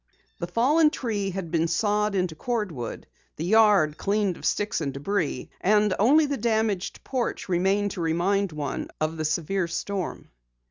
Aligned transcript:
The 0.39 0.47
fallen 0.47 0.89
tree 0.89 1.29
had 1.29 1.51
been 1.51 1.67
sawed 1.67 2.15
into 2.15 2.33
cord 2.33 2.71
wood, 2.71 3.05
the 3.35 3.45
yard 3.45 3.99
cleaned 3.99 4.35
of 4.35 4.45
sticks 4.47 4.81
and 4.81 4.91
debris, 4.91 5.51
and 5.61 5.93
only 5.99 6.25
the 6.25 6.37
damaged 6.37 7.03
porch 7.03 7.47
remained 7.47 7.91
to 7.91 8.01
remind 8.01 8.51
one 8.51 8.87
of 8.99 9.17
the 9.17 9.25
severe 9.25 9.67
storm. 9.67 10.31